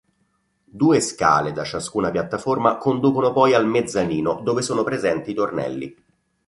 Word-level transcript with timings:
Due 0.65 0.99
scale 0.99 1.51
da 1.51 1.63
ciascuna 1.63 2.09
piattaforma 2.09 2.77
conducono 2.77 3.31
poi 3.31 3.53
al 3.53 3.67
mezzanino 3.67 4.41
dove 4.41 4.63
sono 4.63 4.83
presenti 4.83 5.29
i 5.29 5.33
tornelli. 5.35 5.95